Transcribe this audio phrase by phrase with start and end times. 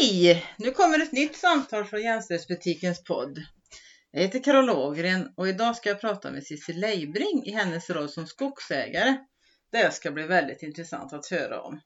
[0.00, 0.44] Hej!
[0.58, 3.38] Nu kommer ett nytt samtal från Jämställdhetsbutikens podd.
[4.10, 8.08] Jag heter Carola Ågren och idag ska jag prata med Cissi Leibring i hennes roll
[8.08, 9.16] som skogsägare.
[9.72, 11.80] Det ska bli väldigt intressant att höra om.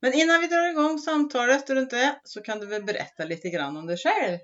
[0.00, 3.76] Men innan vi drar igång samtalet runt det så kan du väl berätta lite grann
[3.76, 4.38] om dig själv?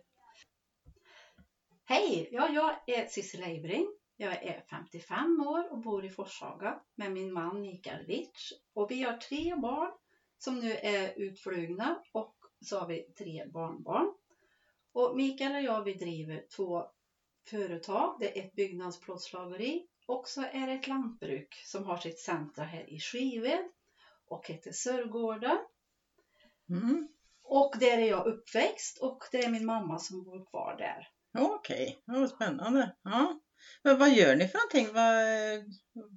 [1.85, 2.29] Hej!
[2.33, 3.87] Ja, jag är Cissi Leibring.
[4.17, 8.53] Jag är 55 år och bor i Forshaga med min man Mikael Witsch.
[8.75, 9.91] Och vi har tre barn
[10.39, 14.15] som nu är utflugna och så har vi tre barnbarn.
[14.93, 16.85] Och Mikael och jag vi driver två
[17.51, 18.17] företag.
[18.21, 22.91] Det är ett byggnadsplåtslageri och så är det ett lantbruk som har sitt centra här
[22.91, 23.69] i Skived
[24.27, 25.59] och heter Sörgården.
[26.69, 27.09] Mm.
[27.43, 31.09] Och där är jag uppväxt och det är min mamma som bor kvar där.
[31.39, 32.21] Okej, okay.
[32.21, 32.97] vad spännande.
[33.03, 33.41] Ja.
[33.83, 34.95] Men vad gör ni för någonting?
[34.95, 36.15] Vad...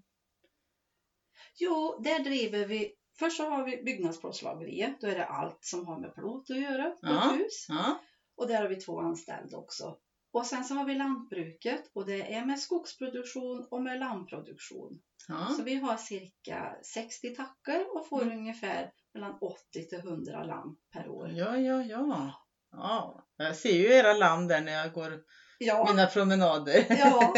[1.58, 5.02] Jo, där driver vi Först så har vi byggnadsplåtslageriet.
[5.02, 7.34] Då är det allt som har med plåt att göra på Ja.
[7.34, 7.66] ett hus.
[7.70, 8.00] Ja.
[8.38, 9.98] Och där har vi två anställda också.
[10.34, 15.00] Och sen så har vi lantbruket och det är med skogsproduktion och med lammproduktion.
[15.28, 15.48] Ja.
[15.58, 18.38] Så vi har cirka 60 tackor och får Mm.
[18.38, 21.32] ungefär mellan 80 till 100 lamm per år.
[21.32, 22.32] ja, ja, ja.
[22.72, 25.14] Ja, jag ser ju era lamm där när jag går
[25.60, 26.86] Ja, mina promenader.
[26.90, 27.34] ja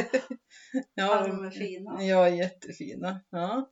[0.93, 2.03] ja, de är fina.
[2.03, 3.21] Ja, jättefina.
[3.29, 3.71] Ja.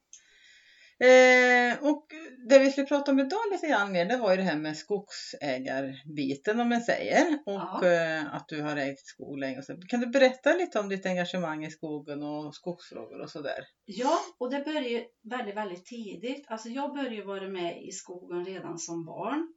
[1.00, 2.06] Eh, och
[2.50, 4.78] det vi skulle prata om idag lite grann mer, det var ju det här med
[4.78, 7.40] skogsägarbiten om man säger.
[7.46, 7.86] Och Ja.
[7.88, 9.62] eh, att du har ägt skog länge.
[9.62, 9.76] så.
[9.88, 13.60] Kan du berätta lite om ditt engagemang i skogen och skogsfrågor och sådär?
[13.86, 16.46] Ja, och det började väldigt, väldigt tidigt.
[16.48, 19.54] Alltså jag började vara med i skogen redan som barn.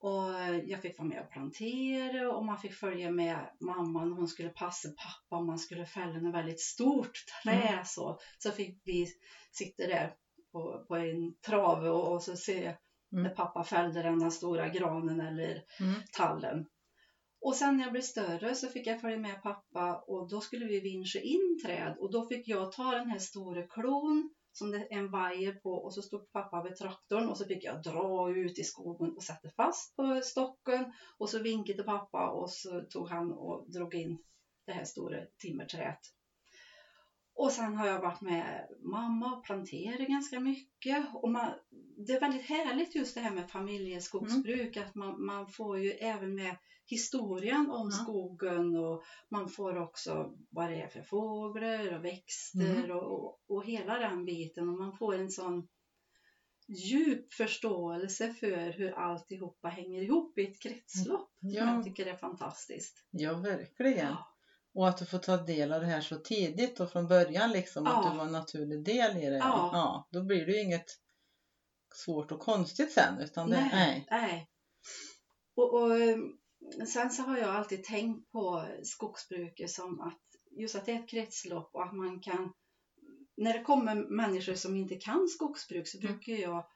[0.00, 0.30] Och
[0.66, 4.48] jag fick vara med och plantera och man fick följa med mamma när hon skulle
[4.48, 7.84] passa pappa om man skulle fälla något väldigt stort trä Mm.
[7.84, 8.18] så.
[8.38, 9.06] Så fick vi
[9.52, 10.12] sitta där
[10.52, 12.76] på, på en trave och, och så se
[13.12, 13.24] Mm.
[13.24, 15.94] när pappa fällde den där stora granen eller Mm.
[16.16, 16.66] tallen.
[17.40, 20.66] Och sen när jag blev större så fick jag följa med pappa och då skulle
[20.66, 24.78] vi vinscha in träd och då fick jag ta den här stora klon som det
[24.78, 28.30] är en vajer på och så stod pappa vid traktorn och så fick jag dra
[28.30, 33.08] ut i skogen och sätta fast på stocken och så vinkade pappa och så tog
[33.08, 34.18] han och drog in
[34.66, 35.98] det här stora timmerträet.
[37.40, 41.06] Och sen har jag varit med mamma och planterat ganska mycket.
[41.14, 41.54] Och man,
[42.06, 44.76] det är väldigt härligt just det här med familjeskogsbruk.
[44.76, 46.54] Att man, man får ju även med
[46.86, 47.96] historien om Ja.
[48.02, 52.90] skogen och man får också vad det är för fåglar och växter Mm.
[52.90, 54.68] och, och, och hela den biten.
[54.68, 55.64] Och man får en sån
[56.68, 61.28] djup förståelse för hur alltihopa hänger ihop i ett kretslopp.
[61.40, 61.74] Som Ja.
[61.74, 63.04] jag tycker är fantastiskt.
[63.10, 64.06] Ja, verkligen.
[64.06, 64.24] Ja.
[64.78, 67.86] Och att du får ta del av det här så tidigt och från början liksom,
[67.86, 68.10] att Ja.
[68.10, 69.36] du var en naturlig del i det.
[69.38, 69.70] Ja.
[69.72, 70.84] ja då blir det ju inget
[71.94, 73.18] svårt och konstigt sen.
[73.20, 73.70] Utan det, Nej.
[73.72, 74.06] nej.
[74.10, 74.48] Nej.
[75.56, 76.18] Och, och eh,
[76.86, 80.20] sen så har jag alltid tänkt på skogsbruket som att
[80.58, 82.52] just att det är ett kretslopp och att man kan
[83.36, 86.12] när det kommer människor som inte kan skogsbruk så Mm.
[86.12, 86.66] brukar jag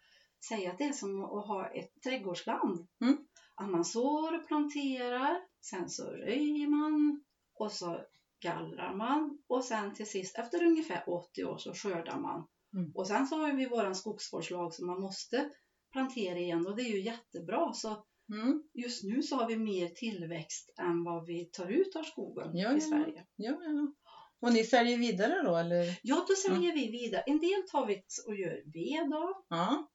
[0.48, 2.86] säga att det är som att ha ett trädgårdsland.
[3.00, 3.18] Mm.
[3.54, 7.24] Att man sår och planterar, sen så röjer man
[7.62, 8.00] och så
[8.42, 12.46] gallrar man och sen till sist efter ungefär 80 år så skördar man.
[12.74, 12.92] Mm.
[12.94, 15.50] Och sen så har vi våran skogsvårdslag som man måste
[15.92, 17.72] plantera igen och det är ju jättebra.
[17.72, 18.62] Så Mm.
[18.74, 22.70] just nu så har vi mer tillväxt än vad vi tar ut av skogen Ja,
[22.70, 22.76] ja.
[22.76, 23.26] i Sverige.
[23.36, 23.92] Ja, ja.
[24.40, 25.98] Och ni säljer vidare då eller?
[26.02, 27.22] Ja, då säljer vi vidare.
[27.26, 29.88] En del tar vi och gör ved av Ja.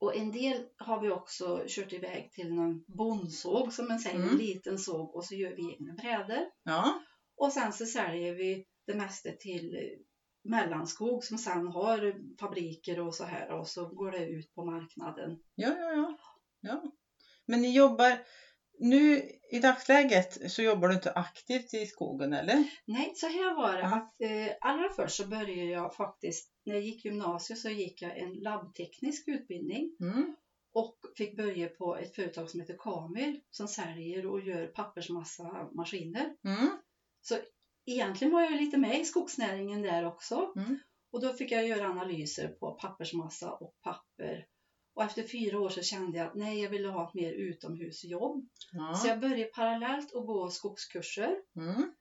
[0.00, 4.28] och en del har vi också kört iväg till någon bondsåg som man säger, Mm.
[4.28, 6.44] en liten såg och så gör vi egna brädor.
[6.64, 7.02] Ja.
[7.36, 9.94] Och sen så säljer vi det mesta till
[10.44, 15.38] mellanskog som sen har fabriker och så här och så går det ut på marknaden.
[15.54, 16.16] Ja, ja, ja.
[16.60, 16.82] ja.
[17.46, 18.18] Men ni jobbar,
[18.78, 22.64] nu i dagsläget så jobbar du inte aktivt i skogen eller?
[22.86, 26.82] Nej, så här var det att eh, allra först så började jag faktiskt, när jag
[26.82, 30.34] gick gymnasiet så gick jag en labbteknisk utbildning Mm.
[30.74, 36.34] och fick börja på ett företag som heter Kamil som säljer och gör pappersmassa maskiner.
[37.34, 37.44] Mm.
[37.88, 40.78] Egentligen var jag lite med i skogsnäringen där också Mm.
[41.12, 44.46] och då fick jag göra analyser på pappersmassa och papper.
[44.94, 48.48] Och efter fyra år så kände jag att nej, jag ville ha ett mer utomhusjobb.
[48.70, 49.02] Så Ja.
[49.06, 51.92] jag började parallellt att gå skogskurser Mm.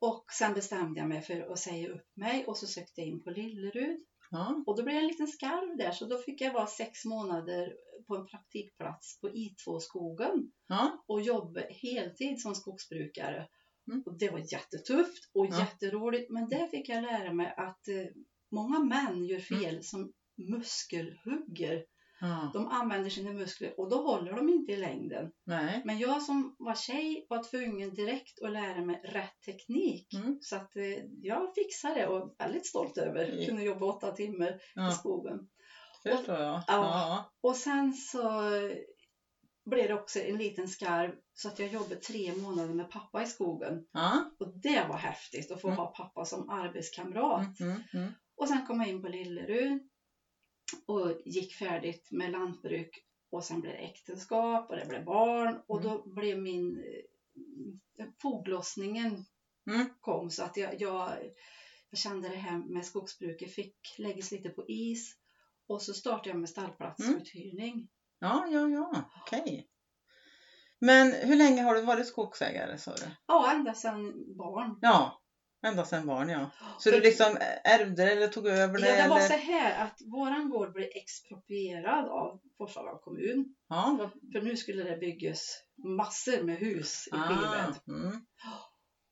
[0.00, 3.22] och sen bestämde jag mig för att säga upp mig och så sökte jag in
[3.22, 4.00] på Lillerud.
[4.30, 4.62] Ja.
[4.66, 7.72] Och då blev jag en liten skarv där så då fick jag vara sex månader
[8.06, 11.04] på en praktikplats på I2-skogen Ja.
[11.06, 13.48] och jobba heltid som skogsbrukare.
[13.90, 14.02] Mm.
[14.06, 15.58] Och det var jättetufft och Ja.
[15.58, 18.06] jätteroligt men där fick jag lära mig att eh,
[18.50, 19.62] många män gör Mm.
[19.62, 20.12] fel som
[20.84, 21.84] muskelhugger.
[22.20, 22.50] Ja.
[22.54, 25.30] De använder sina muskler och då håller de inte i längden.
[25.46, 25.82] Nej.
[25.84, 30.14] Men jag som var tjej var tvungen direkt att lära mig rätt teknik.
[30.14, 30.38] Mm.
[30.40, 33.24] Så att eh, jag fixade det och är väldigt stolt över.
[33.32, 33.46] Mm.
[33.46, 35.38] Kunde jobba åtta timmar i Ja, skogen.
[36.04, 36.54] det förstår jag.
[36.54, 36.62] Ja.
[36.66, 37.32] Ja.
[37.40, 38.22] Och sen så
[39.70, 43.26] blev det också en liten skarv så att jag jobbade tre månader med pappa i
[43.26, 43.86] skogen.
[43.92, 44.30] Ja.
[44.38, 45.78] Och det var häftigt att få Mm.
[45.78, 47.60] ha pappa som arbetskamrat.
[47.60, 48.12] Mm, mm, mm.
[48.36, 49.82] Och sen kom jag in på Lillerud
[50.86, 52.98] och gick färdigt med lantbruk
[53.30, 56.78] och sen blev det äktenskap och det blev barn och då blev min
[57.98, 59.24] eh, foglossningen
[59.66, 59.86] Mm.
[60.00, 61.10] kom så att jag, jag,
[61.90, 65.14] jag kände det här med skogsbruket fick läggas lite på is
[65.66, 67.88] och så startade jag med stallplatsuthyrning.
[68.20, 69.66] Ja, ja, ja, okej.
[70.80, 73.10] Men hur länge har du varit skogsägare sa du?
[73.26, 74.78] Ja, ända sedan barn.
[74.80, 75.20] Ja,
[75.66, 76.50] ända sedan barn ja.
[76.78, 78.88] Så För- du liksom ärvde eller tog över det?
[78.88, 79.28] Ja, det var eller?
[79.28, 83.54] så här att våran gård blev exproprierad av Forshaga kommun.
[83.68, 84.10] Ja.
[84.32, 85.62] För nu skulle det byggas
[85.96, 88.00] massor med hus i ah, Skived.
[88.02, 88.26] mm.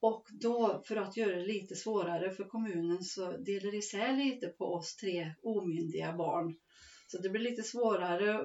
[0.00, 4.48] Och då, för att göra det lite svårare för kommunen, så delar det isär lite
[4.48, 6.54] på oss tre omyndiga barn.
[7.06, 8.44] Så det blir lite svårare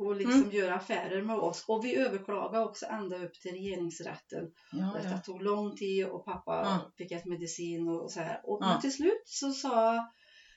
[0.00, 1.64] och liksom göra affärer med oss.
[1.68, 4.52] Och vi överklagade också ända upp till regeringsrätten.
[4.72, 5.18] Ja, Detta ja.
[5.18, 6.92] tog lång tid och pappa Ja.
[6.98, 8.40] fick ett medicin och så här.
[8.44, 8.66] Och, Ja.
[8.68, 10.10] Men till slut så sa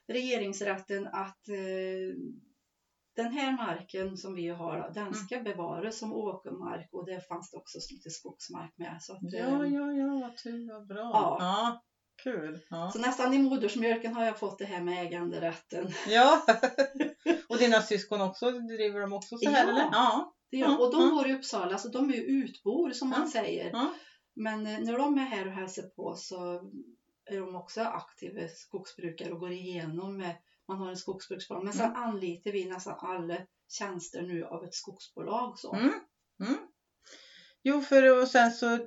[0.07, 2.15] regeringsrätten att eh,
[3.15, 5.13] den här marken som vi har, den Mm.
[5.13, 8.97] ska bevaras som åkermark och det fanns det också lite skogsmark med.
[9.01, 11.11] Så, att, Ja, eh, ja, ja, vad tur, vad bra.
[11.39, 11.83] Ja.
[12.23, 12.59] Kul.
[12.69, 12.91] Ja.
[12.93, 15.89] så nästan i modersmjölken har jag fått det här med äganderätten.
[16.07, 16.41] ja.
[17.49, 19.69] Och dina syskon också, driver de också så här Ja.
[19.71, 19.81] eller?
[19.91, 20.33] Ja.
[20.51, 23.27] Det gör, Ja, och de bor i Uppsala, så de är ju utbor som man
[23.27, 23.71] säger.
[24.35, 26.61] Men eh, när de är här och hälsar på så
[27.31, 30.35] är de också aktiva skogsbrukare och går igenom med,
[30.67, 31.63] man har en skogsbruksplan.
[31.63, 32.01] Men sen Mm.
[32.03, 33.37] anlitar vi nästan alla
[33.69, 35.59] tjänster nu av ett skogsbolag.
[35.59, 35.73] Så.
[35.75, 35.93] Mm.
[37.63, 38.79] Jo, för och sen så eh,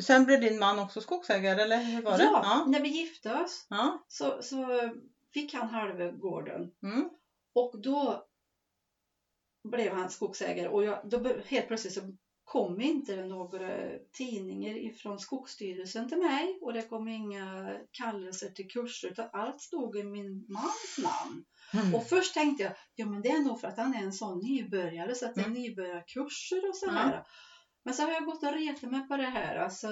[0.00, 2.24] sen blev din man också skogsägare eller hur var det?
[2.24, 2.64] Ja, Ja.
[2.66, 4.04] när vi gifte oss ja.
[4.08, 4.90] så, så
[5.34, 7.10] fick han halva gården Mm.
[7.54, 8.24] och då
[9.68, 12.00] blev han skogsägare och jag, då helt plötsligt så
[12.44, 13.70] kom inte några
[14.12, 19.96] tidningar ifrån Skogsstyrelsen till mig och det kom inga kallelser till kurser utan allt stod
[19.96, 21.44] i min mans namn.
[21.74, 21.94] Mm.
[21.94, 24.38] Och först tänkte jag, ja men det är nog för att han är en sån
[24.40, 25.62] nybörjare så att det är Mm.
[25.62, 27.24] nybörjarkurser och så här.
[27.84, 29.56] Men så har jag gått och retat mig på det här.
[29.56, 29.88] Alltså,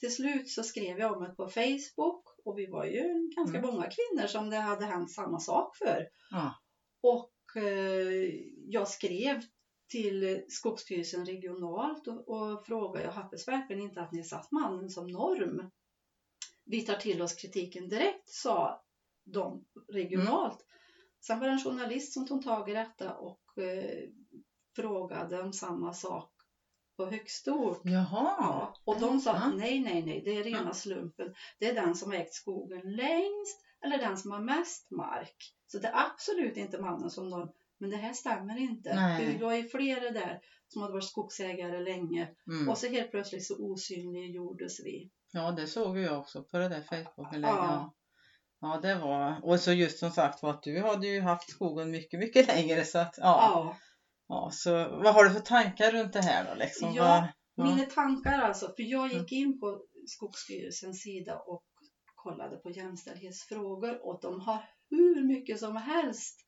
[0.00, 3.70] till slut så skrev jag om det på Facebook och vi var ju ganska Mm.
[3.70, 6.08] många kvinnor som det hade hänt samma sak för.
[6.30, 6.54] Ja.
[7.02, 8.30] Och eh,
[8.66, 9.40] jag skrev
[9.88, 15.06] till Skogsstyrelsen regionalt och, och frågade, jag hoppas verkligen inte att ni satt mannen som
[15.06, 15.70] norm.
[16.64, 18.82] Vi tar till oss kritiken direkt, sa
[19.24, 20.64] de regionalt.
[21.26, 24.08] Sen var det en journalist som tog tag i detta och eh,
[24.76, 26.32] frågade om samma sak
[26.98, 27.80] på högsta ort.
[27.84, 28.34] Jaha.
[28.38, 29.48] Ja, och de sa Ja.
[29.56, 30.74] nej, nej, nej, det är rena Ja.
[30.74, 31.34] slumpen.
[31.58, 35.54] Det är den som ägt skogen längst eller den som har mest mark.
[35.66, 37.48] Så det är absolut inte mannen som norm.
[37.78, 38.94] Men det här stämmer inte.
[38.94, 39.26] Nej.
[39.26, 42.68] Vi var ju flera där som hade varit skogsägare länge Mm.
[42.68, 45.10] och så helt plötsligt så osynliggjordes vi.
[45.32, 47.56] Ja, det såg jag också på det där Facebook-inlägget.
[47.56, 47.94] Ja.
[48.60, 48.74] Ja.
[48.74, 49.40] ja, det var...
[49.42, 52.84] Och så just som sagt var att du hade ju haft skogen mycket, mycket längre
[52.84, 53.24] så att ja.
[53.24, 53.76] Ja,
[54.28, 56.94] ja så vad har du för tankar runt det här då liksom?
[56.94, 57.74] Ja, Vad- ja.
[57.74, 58.66] mina tankar alltså.
[58.66, 61.64] För jag gick in på Skogsstyrelsens sida och
[62.14, 64.58] kollade på jämställdhetsfrågor och de har
[64.90, 66.40] hur mycket som helst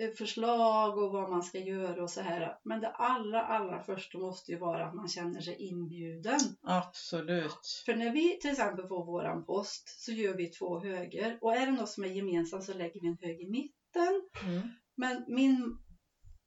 [0.00, 2.58] eh, förslag och vad man ska göra och så här.
[2.64, 6.38] Men det allra, allra första måste ju vara att man känner sig inbjuden.
[6.62, 7.82] Absolut.
[7.86, 11.66] För när vi till exempel får våran post så gör vi två höger och är
[11.66, 14.22] det något som är gemensamt så lägger vi en hög i mitten.
[14.44, 14.68] Mm.
[14.96, 15.78] Men min,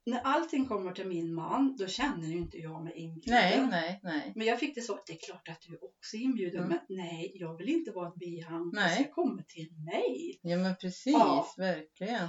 [0.06, 3.40] när allting kommer till min man då känner ju inte jag mig inbjuden.
[3.40, 4.32] Nej, nej, nej.
[4.36, 6.64] Men jag fick det så att det är klart att du också är inbjuden.
[6.64, 6.68] Mm.
[6.68, 8.70] Men nej, jag vill inte vara ett bihang.
[8.74, 9.04] Nej.
[9.04, 10.40] Ska komma till mig.
[10.42, 11.54] Ja men precis, Ja.
[11.56, 12.28] verkligen.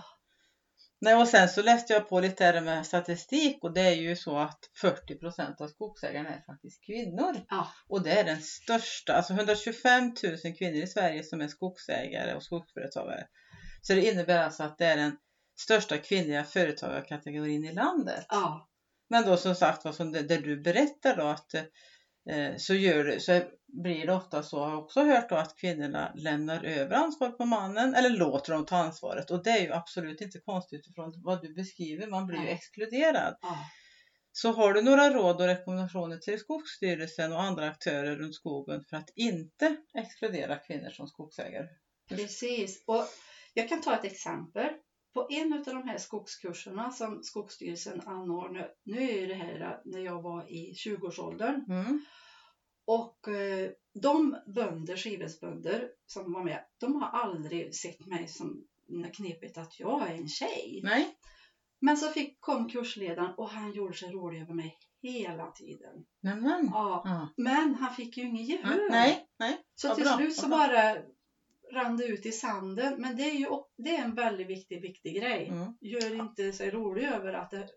[1.02, 4.16] Nej, och sen så läste jag på lite där med statistik och det är ju
[4.16, 7.36] så att 40% av skogsägarna är faktiskt kvinnor.
[7.50, 7.68] Ja.
[7.90, 10.04] Och det är den största, alltså 125
[10.44, 13.28] 000 kvinnor i Sverige som är skogsägare och skogsföretagare.
[13.82, 15.18] Så det innebär alltså att det är den
[15.60, 18.26] största kvinnliga företagarkategorin i landet.
[18.30, 18.68] Ja,
[19.10, 21.54] Men då som sagt vad som det, det du berättar då att
[22.30, 23.42] eh, så, gör, så
[23.84, 27.46] blir det ofta så, har jag också hört då att kvinnorna lämnar över ansvar på
[27.46, 31.42] mannen eller låter dem ta ansvaret och det är ju absolut inte konstigt utifrån vad
[31.42, 32.54] du beskriver, man blir ju Nej.
[32.54, 33.36] exkluderad.
[33.42, 33.58] ja.
[34.36, 38.98] Så har du några råd och rekommendationer till Skogsstyrelsen och andra aktörer runt skogen för
[38.98, 41.68] att inte exkludera kvinnor som skogsägare?
[42.10, 42.84] precis.
[42.88, 43.04] Och
[43.54, 44.70] jag kan ta ett exempel.
[45.14, 50.22] På en av de här skogskurserna som Skogsstyrelsen anordnar, nu är det här när jag
[50.22, 52.06] var i 20-årsåldern, Mm.
[52.86, 53.70] och eh,
[54.02, 58.64] de bönder, skivhetsbönder som var med, de har aldrig sett mig som
[59.14, 60.82] knepigt att jag är en tjej.
[60.84, 61.18] Nej.
[61.80, 66.06] Men så fick, kom kursledaren och han gjorde sig rolig över mig hela tiden.
[66.22, 66.70] Nämen.
[66.74, 67.30] Ja, Ja.
[67.38, 68.90] men han fick ju inget gehör.
[68.90, 69.58] Nej, nej.
[69.76, 70.96] Så Vad till bra, slut så bara
[71.74, 73.02] rann det ut i sanden.
[73.02, 75.48] Men det är ju det är en väldigt viktig, viktig grej.
[75.48, 75.78] Mm.
[75.82, 77.70] Gör inte sig rolig över att det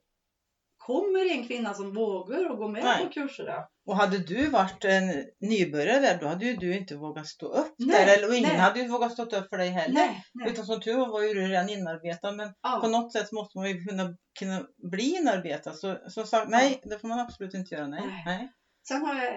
[0.76, 3.04] kommer en kvinna som vågar och gå med Nej.
[3.04, 3.68] på kurserna.
[3.86, 7.74] Och hade du varit en nybörjare där, då hade ju du inte vågat stå upp
[7.78, 8.16] Nej, där.
[8.16, 8.58] Eller, och ingen nej.
[8.58, 9.94] hade ju vågat stå upp för dig heller.
[9.94, 10.52] Nej, nej.
[10.52, 12.32] Utan som tur var var ju du redan inarbetad.
[12.32, 15.72] Men på Ja, något sätt måste man ju kunna, kunna bli inarbetad.
[15.72, 17.86] Så som sagt, nej, det får man absolut inte göra.
[17.86, 18.22] Nej.
[18.26, 18.52] Nej.
[18.88, 19.34] Sen har jag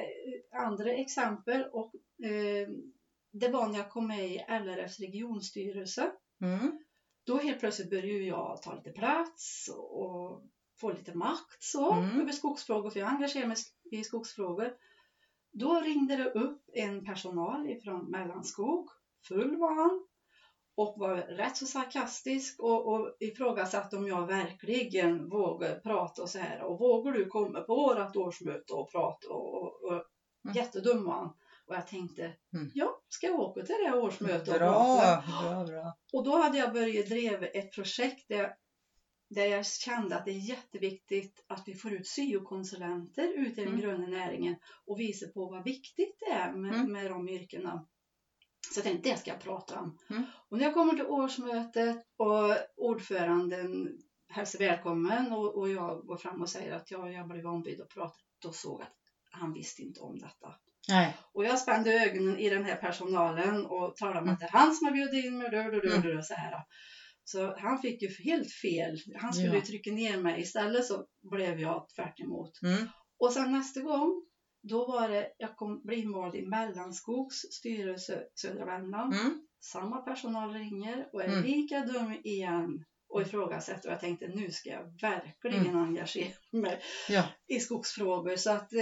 [0.65, 1.91] andra exempel och
[2.25, 2.67] eh,
[3.31, 6.11] det var när jag kom med i LRFs regionstyrelse.
[6.41, 6.79] Mm.
[7.25, 10.43] Då helt plötsligt började jag ta lite plats och
[10.79, 12.21] få lite makt så Mm.
[12.21, 13.57] över skogsfrågor, för jag engagerar mig
[13.91, 14.73] i skogsfrågor.
[15.51, 18.89] Då ringde det upp en personal ifrån Mellanskog,
[19.27, 20.05] full var han,
[20.75, 26.39] och var rätt så sarkastisk och, och ifrågasatte om jag verkligen vågar prata och så
[26.39, 26.63] här.
[26.63, 29.27] Och vågar du komma på vårat årsmöte och prata?
[29.29, 30.03] Och, och, och
[30.45, 30.55] Mm.
[30.55, 31.33] Jättedum var han.
[31.69, 32.71] Och jag tänkte, Mm.
[32.73, 34.57] ja, ska jag åka till det här årsmötet?
[34.57, 35.93] Bra, bra, bra.
[36.13, 38.55] Och då hade jag börjat driva ett projekt där,
[39.29, 43.67] där jag kände att det är jätteviktigt att vi får ut syokonsulenter ut i den
[43.67, 43.79] Mm.
[43.79, 46.91] gröna näringen och visa på vad viktigt det är med, Mm.
[46.91, 47.85] med de yrkena.
[48.73, 49.97] Så jag tänkte, det ska jag prata om.
[50.09, 50.23] Mm.
[50.49, 53.87] Och när jag kommer till årsmötet och ordföranden
[54.29, 57.89] hälsar välkommen och, och jag går fram och säger att jag, jag blev ombedd att
[57.89, 58.95] prata, då såg jag att
[59.31, 60.55] han visste inte om detta.
[60.89, 61.17] Nej.
[61.33, 64.75] Och jag spände ögonen i den här personalen och talade om att det är han
[64.75, 65.49] som har bjudit in mig.
[65.49, 66.63] Du, du, du, så, här.
[67.23, 68.97] så han fick ju helt fel.
[69.15, 69.61] Han skulle Ja.
[69.65, 70.41] trycka ner mig.
[70.41, 72.61] Istället så blev jag tvärt emot.
[72.61, 72.87] Mm.
[73.19, 74.25] Och sen nästa gång,
[74.69, 79.13] då var det, jag kom bli invald i Mellanskogs styrelse södra Värmland.
[79.13, 79.41] Mm.
[79.61, 81.43] Samma personal ringer och är Mm.
[81.43, 83.89] lika dum igen och ifrågasätter.
[83.89, 85.83] Och jag tänkte nu ska jag verkligen Mm.
[85.83, 87.23] engagera mig Ja.
[87.47, 88.35] i skogsfrågor.
[88.35, 88.81] Så att eh,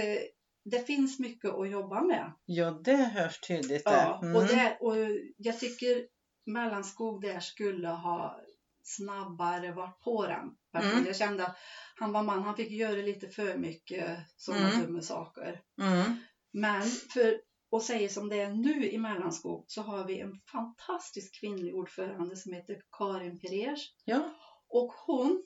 [0.70, 2.32] det finns mycket att jobba med.
[2.44, 3.82] ja, det hörs tydligt.
[3.84, 4.36] Ja, Mm.
[4.36, 4.94] och, det, och
[5.36, 6.06] jag tycker
[6.46, 8.40] Mellanskog där skulle ha
[8.82, 10.56] snabbare varit på den.
[10.84, 11.06] Mm.
[11.06, 11.56] Jag kände att
[11.96, 14.86] han var man, han fick göra lite för mycket sådana Mm.
[14.86, 15.60] dumma saker.
[15.80, 16.16] Mm.
[16.52, 17.40] Men för
[17.76, 22.36] att säga som det är nu i Mellanskog så har vi en fantastisk kvinnlig ordförande
[22.36, 23.92] som heter Karin Perers.
[24.04, 24.34] Ja.
[24.68, 25.42] Och hon,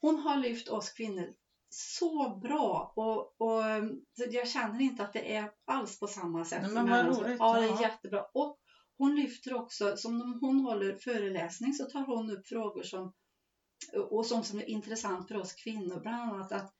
[0.00, 1.28] hon har lyft oss kvinnor
[1.68, 3.62] så bra och, och
[4.16, 6.62] jag känner inte att det är alls på samma sätt.
[6.62, 7.36] Nej, men vad roligt.
[7.38, 8.26] Ja, det är jättebra.
[8.34, 8.58] Och
[8.98, 13.12] hon lyfter också, som om hon håller föreläsning så tar hon upp frågor som
[14.10, 16.72] och sånt som är intressant för oss kvinnor, bland annat att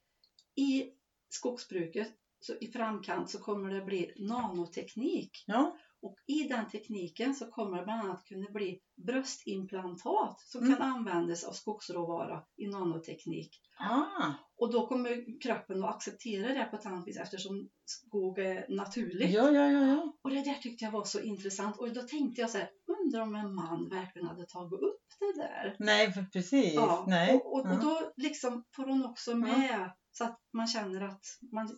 [0.55, 0.91] i
[1.29, 2.09] skogsbruket
[2.41, 5.77] så i framkant så kommer det bli nanoteknik Ja.
[6.07, 10.77] Och i den tekniken så kommer det bland annat kunna bli bröstimplantat som Mm.
[10.77, 13.51] kan användas av skogsråvara i nanoteknik.
[13.79, 14.33] Ah.
[14.59, 19.31] Och då kommer kroppen att acceptera det på ett annat vis eftersom skog är naturligt.
[19.31, 20.17] Ja, ja, ja, ja.
[20.23, 22.71] Och det där tyckte jag var så intressant och då tänkte jag så här,
[23.03, 25.77] undrar om en man verkligen hade tagit upp det där.
[25.79, 26.75] Nej, för precis.
[26.75, 27.35] Ja, Nej.
[27.35, 31.69] och, och, och då liksom får hon också med så att man känner att man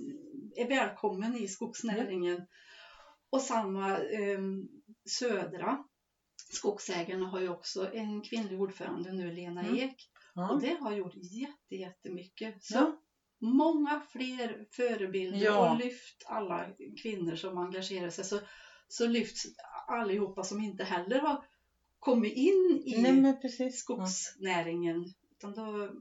[0.56, 2.46] är välkommen i skogsnäringen.
[3.30, 4.38] Och samma eh,
[5.18, 5.84] Södra
[6.50, 9.74] Skogsägarna har ju också en kvinnlig ordförande nu, Lena Mm.
[9.78, 10.10] Ek.
[10.34, 10.58] Och Ja.
[10.62, 12.64] det har gjort jätte, jättemycket.
[12.64, 13.00] Så Ja.
[13.40, 15.70] många fler förebilder Ja.
[15.70, 16.66] och lyft alla
[17.02, 18.24] kvinnor som engagerar sig.
[18.24, 18.40] Så,
[18.88, 19.42] så lyfts
[19.86, 21.44] allihopa som inte heller har
[21.98, 25.04] kommit in i Nej, skogsnäringen.
[25.30, 25.92] Utan då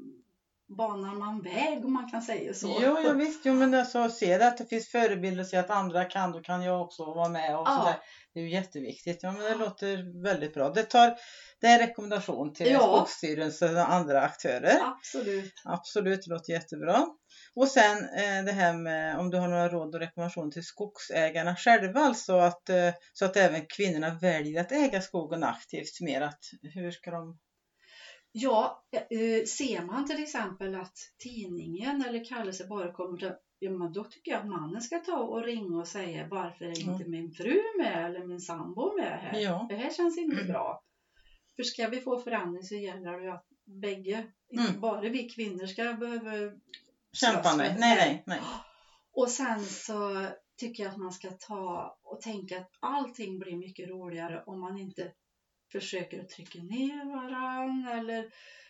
[0.68, 2.80] banar man väg om man kan säga så.
[2.82, 3.42] Jo, ja, visst.
[3.46, 6.64] Jo, men alltså, se det att det finns förebilder, se att andra kan, då kan
[6.64, 7.58] jag också vara med.
[7.58, 7.78] Och Ja.
[7.80, 8.00] sådär.
[8.34, 9.20] Det är ju jätteviktigt.
[9.24, 10.70] Ja, men det låter väldigt bra.
[10.70, 11.16] Det, tar,
[11.62, 12.80] det är en rekommendation till Ja.
[12.98, 14.78] Skogsstyrelsen och andra aktörer.
[14.84, 15.54] Absolut.
[15.66, 17.06] Absolut, det låter jättebra.
[17.56, 21.56] Och sen eh, det här med om du har några råd och rekommendationer till skogsägarna
[21.56, 26.22] själva, alltså att, eh, så att även kvinnorna väljer att äga skogen aktivt mer.
[26.22, 26.40] Att,
[26.74, 27.38] hur ska de...
[28.40, 33.94] Ja, eh, ser man till exempel att tidningen eller kallelse bara kommer till Ja, men
[33.94, 37.12] då tycker jag att mannen ska ta och ringa och säga varför är inte Mm.
[37.12, 39.40] min fru med eller min sambo med här?
[39.40, 39.66] Ja.
[39.70, 40.48] Det här känns inte Mm.
[40.54, 40.82] bra.
[41.56, 43.46] För ska vi få förändring så gäller det ju att
[43.82, 44.82] bägge, inte Mm.
[44.82, 46.32] bara vi kvinnor ska behöva
[47.14, 48.40] Kämpa med- Nej, nej, nej.
[49.14, 50.28] Och sen så
[50.60, 54.78] tycker jag att man ska ta och tänka att allting blir mycket roligare om man
[54.78, 55.12] inte
[55.72, 58.26] försöker att trycka ner varann eller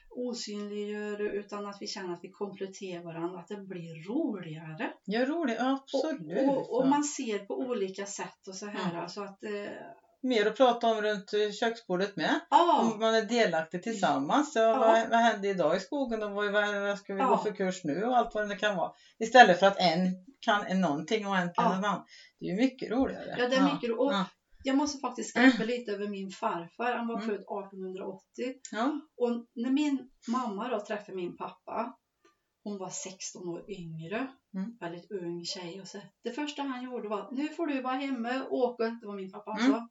[0.10, 4.92] osynliggör utan att vi känner att vi kompletterar varandra, att det blir roligare.
[5.06, 5.58] Ja, roligt.
[5.60, 6.50] Absolut.
[6.50, 8.90] Och, och, och man ser på olika sätt och så här.
[8.90, 9.02] Mm.
[9.02, 9.72] Alltså att, eh,
[10.22, 12.40] Mer att prata om runt eh, köksbordet med.
[12.50, 14.54] ja, Om man är delaktig tillsammans.
[14.54, 14.80] Så Ja.
[14.80, 17.28] vad, vad hände idag i skogen och vad, vad, ska vi Ja.
[17.28, 18.90] gå för kurs nu och allt vad det kan vara.
[19.20, 20.08] Istället för att en
[20.46, 21.76] kan någonting och en kan Ja.
[21.76, 22.02] en annan.
[22.40, 23.36] Det är ju mycket roligare.
[23.38, 24.26] ja, det är mycket ro- och Ja.
[24.68, 26.92] Jag måste faktiskt skratta lite över min farfar.
[26.96, 27.28] Han var Mm.
[27.28, 28.54] född 1880.
[28.72, 29.02] Ja.
[29.18, 31.96] Och när min mamma då träffade min pappa,
[32.64, 34.78] hon var 16 år yngre, Mm.
[34.80, 35.82] väldigt ung tjej.
[35.82, 39.08] Och så, det första han gjorde var, nu får du vara hemma och åka, det
[39.08, 39.64] var min pappa Mm.
[39.74, 39.88] alltså.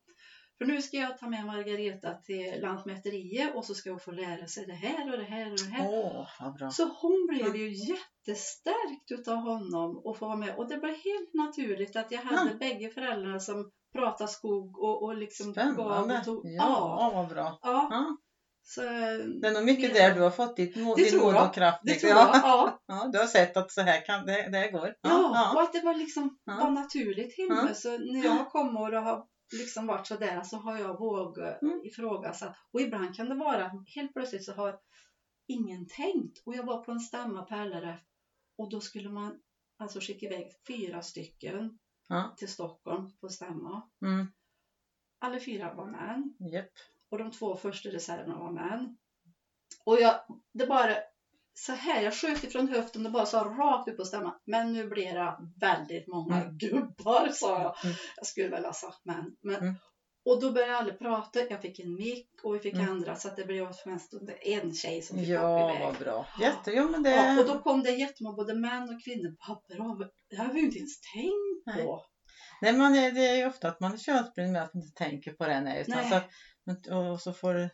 [0.58, 4.46] För nu ska jag ta med Margareta till Lantmäteriet och så ska hon få lära
[4.46, 5.84] sig det här och det här och det här.
[6.58, 6.70] Bra.
[6.70, 7.68] Så hon blev ju
[8.26, 10.54] jättestärkt utav honom och få vara med.
[10.56, 12.56] Och det blev helt naturligt att jag hade Ja.
[12.58, 16.18] bägge föräldrarna som pratade skog och, och liksom Spännande.
[16.18, 16.40] och tog.
[16.44, 17.58] Ja, vad bra.
[17.62, 17.88] ja.
[17.90, 18.16] Ja.
[18.68, 18.80] Så,
[19.40, 21.80] Det är nog mycket där du har fått ditt, mo- din mod och kraft.
[21.82, 22.18] Det tror jag.
[22.32, 22.40] Ja.
[22.42, 22.80] Ja.
[22.86, 24.94] Ja, du har sett att så här kan det, det går.
[25.00, 26.56] Ja, och att det var liksom Ja.
[26.56, 27.64] var naturligt hemma.
[27.68, 27.74] Ja.
[27.74, 29.26] Så när jag kommit och har
[29.58, 31.80] liksom varit sådär så har jag vågat Mm.
[31.84, 32.56] ifrågasatt.
[32.72, 34.78] Och ibland kan det vara helt plötsligt så har
[35.48, 36.42] ingen tänkt.
[36.46, 38.00] Och jag var på en stämma på LRF
[38.58, 39.32] och då skulle man
[39.78, 42.34] alltså skicka iväg fyra stycken Ja.
[42.36, 43.82] till Stockholm på stämma.
[44.02, 44.26] Mm.
[45.18, 46.70] Alla fyra var män Japp.
[47.08, 48.96] och de två första reserverna var män.
[49.84, 50.14] Och jag,
[50.52, 50.96] det bara
[51.54, 54.38] så här, jag sköt ifrån höften och bara sa rakt upp på stämman.
[54.44, 56.58] Men nu blir det väldigt många Mm.
[56.58, 57.84] gubbar, sa jag.
[57.84, 57.96] Mm.
[58.16, 59.36] Jag skulle väl ha sagt män.
[59.40, 59.74] Men, Mm.
[60.26, 61.40] Och då började alla prata.
[61.50, 62.88] Jag fick en mick och vi fick Mm.
[62.90, 65.84] andra så att det blev mest en tjej som fick Ja, iväg.
[65.86, 66.26] vad bra.
[66.40, 67.10] Jätte, jo, men det...
[67.10, 69.36] Ja, och då kom det jättemånga, både män och kvinnor.
[69.78, 72.00] Vad bra, det har vi inte ens tänkt på.
[72.62, 74.94] Nej, man är, det är ju ofta att man är könsblind med att man inte
[74.94, 75.60] tänker på det.
[75.60, 76.10] Nej, utan Nej.
[76.10, 76.28] så att,
[76.64, 77.70] men- och så får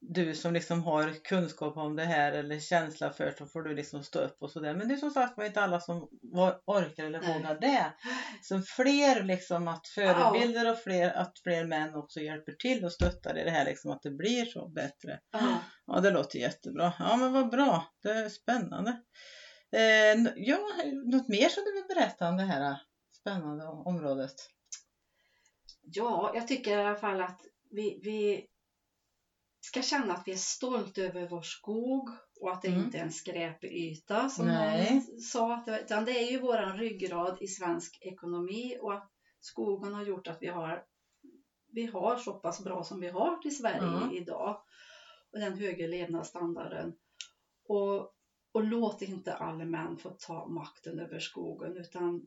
[0.00, 4.02] du som liksom har kunskap om det här eller känsla för så får du liksom
[4.04, 4.74] stå upp och sådär.
[4.74, 6.08] Men det är som sagt var inte alla som
[6.66, 7.38] orkar eller Nej.
[7.38, 7.92] vågar det.
[8.42, 13.38] Så fler liksom att förebilder och fler, att fler män också hjälper till och stöttar
[13.38, 15.20] i det här liksom att det blir så bättre.
[15.30, 15.58] Ja.
[15.86, 16.92] Ja, det låter jättebra.
[16.98, 17.84] Ja, men vad bra.
[18.02, 18.90] Det är spännande.
[19.72, 20.58] Eh, ja,
[21.04, 22.80] något mer som du vill berätta om det här
[23.20, 24.34] spännande området?
[25.82, 28.46] Ja, jag tycker i alla fall att vi, vi
[29.68, 32.08] ska känna att vi är stolta över vår skog
[32.40, 32.84] och att det Mm.
[32.84, 34.92] inte är en skräpyta som Nej.
[34.92, 35.54] någon sa.
[35.54, 39.08] Att det, utan det är ju våran ryggrad i svensk ekonomi och att
[39.40, 40.80] skogen har gjort att vi har,
[41.72, 44.08] vi har så pass bra som vi har till Sverige Ja.
[44.12, 44.56] idag.
[45.32, 46.92] Och den högre levnadsstandarden.
[47.68, 47.96] Och,
[48.52, 52.22] och låt inte alla män få ta makten över skogen utan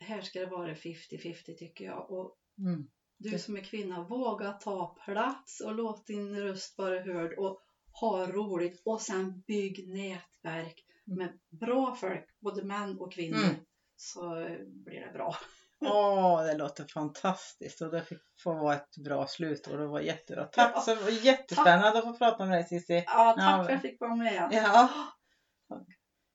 [0.00, 2.10] här ska det vara 50-50 tycker jag.
[2.10, 2.86] Och Mm.
[3.22, 7.60] Du som är kvinna, våga ta plats och låt din röst vara hörd och
[8.00, 13.44] ha roligt och sen bygg nätverk med bra folk, både män och kvinnor.
[13.44, 13.54] Mm.
[13.96, 15.36] Så blir det bra.
[15.80, 19.78] Åh, det låter fantastiskt och det fick få vara ett bra slutord.
[19.78, 20.44] Det var jättebra.
[20.44, 23.04] Tack så det var jättespännande att få prata med dig Cissi.
[23.06, 24.48] Ja, tack Ja, för att jag fick vara med.
[24.52, 24.88] Ja.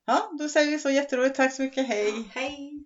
[0.05, 1.35] ja, då säger vi så jätteroligt.
[1.35, 1.87] Tack så mycket.
[1.87, 2.29] Hej!
[2.33, 2.76] Hej!